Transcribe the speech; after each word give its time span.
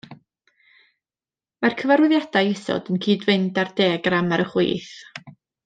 Mae'r 1.65 1.75
cyfarwyddiadau 1.83 2.51
isod 2.55 2.91
yn 2.95 2.99
cyd-fynd 3.07 3.61
â'r 3.65 3.73
diagram 3.83 4.35
ar 4.39 4.45
y 4.47 4.49
chwith. 4.57 4.93